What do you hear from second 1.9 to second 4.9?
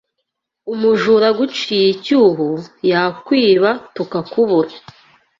icyuho yakwiba tukakubura